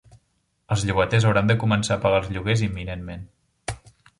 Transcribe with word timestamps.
Els 0.75 0.85
llogaters 0.89 1.27
hauran 1.31 1.51
de 1.53 1.57
començar 1.65 1.99
a 1.99 2.03
pagar 2.07 2.23
els 2.25 2.33
lloguers 2.37 2.65
imminentment 2.69 3.25